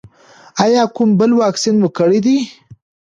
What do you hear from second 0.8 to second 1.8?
کوم بل واکسین